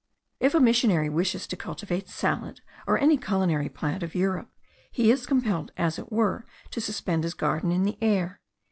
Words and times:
If 0.39 0.55
a 0.55 0.59
missionary 0.59 1.09
wishes 1.09 1.45
to 1.45 1.55
cultivate 1.55 2.09
salad, 2.09 2.61
or 2.87 2.97
any 2.97 3.17
culinary 3.17 3.69
plant 3.69 4.01
of 4.01 4.15
Europe, 4.15 4.49
he 4.91 5.11
is 5.11 5.27
compelled 5.27 5.71
as 5.77 5.99
it 5.99 6.11
were 6.11 6.43
to 6.71 6.81
suspend 6.81 7.23
his 7.23 7.35
garden 7.35 7.71
in 7.71 7.83
the 7.83 7.99
air. 8.01 8.41